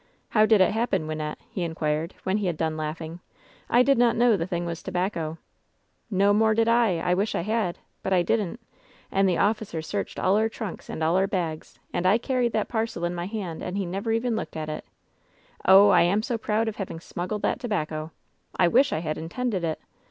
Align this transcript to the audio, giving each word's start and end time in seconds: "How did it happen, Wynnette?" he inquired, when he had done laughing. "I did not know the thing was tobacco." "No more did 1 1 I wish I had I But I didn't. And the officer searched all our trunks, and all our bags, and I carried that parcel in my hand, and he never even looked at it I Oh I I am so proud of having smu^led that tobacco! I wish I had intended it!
"How 0.29 0.47
did 0.47 0.61
it 0.61 0.71
happen, 0.71 1.05
Wynnette?" 1.05 1.37
he 1.53 1.61
inquired, 1.61 2.15
when 2.23 2.37
he 2.37 2.47
had 2.47 2.57
done 2.57 2.75
laughing. 2.75 3.19
"I 3.69 3.83
did 3.83 3.99
not 3.99 4.15
know 4.15 4.35
the 4.35 4.47
thing 4.47 4.65
was 4.65 4.81
tobacco." 4.81 5.37
"No 6.09 6.33
more 6.33 6.55
did 6.55 6.65
1 6.67 6.75
1 6.75 6.97
I 7.05 7.13
wish 7.13 7.35
I 7.35 7.41
had 7.41 7.77
I 7.77 7.79
But 8.01 8.11
I 8.13 8.23
didn't. 8.23 8.59
And 9.11 9.29
the 9.29 9.37
officer 9.37 9.79
searched 9.83 10.17
all 10.17 10.37
our 10.37 10.49
trunks, 10.49 10.89
and 10.89 11.03
all 11.03 11.17
our 11.17 11.27
bags, 11.27 11.77
and 11.93 12.07
I 12.07 12.17
carried 12.17 12.51
that 12.53 12.67
parcel 12.67 13.05
in 13.05 13.13
my 13.13 13.27
hand, 13.27 13.61
and 13.61 13.77
he 13.77 13.85
never 13.85 14.11
even 14.11 14.35
looked 14.35 14.57
at 14.57 14.69
it 14.69 14.85
I 15.63 15.71
Oh 15.71 15.89
I 15.89 15.99
I 15.99 16.03
am 16.05 16.23
so 16.23 16.35
proud 16.35 16.67
of 16.67 16.77
having 16.77 16.97
smu^led 16.97 17.43
that 17.43 17.59
tobacco! 17.59 18.09
I 18.57 18.69
wish 18.69 18.91
I 18.91 19.01
had 19.01 19.19
intended 19.19 19.63
it! 19.63 19.79